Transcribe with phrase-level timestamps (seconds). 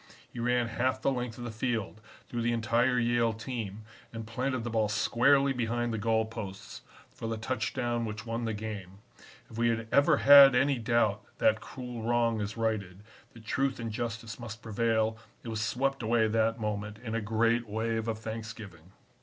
[0.33, 4.63] He ran half the length of the field, through the entire Yale team, and planted
[4.63, 6.81] the ball squarely behind the goal posts
[7.13, 8.97] for the touchdown which won the game.
[9.51, 13.03] If we had ever had any doubt that cruel wrong is righted,
[13.33, 17.69] that truth and justice must prevail, it was swept away that moment in a great
[17.69, 18.93] wave of thanksgiving.